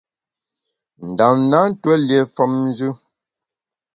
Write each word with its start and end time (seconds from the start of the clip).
Ndam 1.09 1.35
na 1.51 1.59
ntuó 1.69 1.93
lié 2.07 2.19
femnjù. 2.35 2.89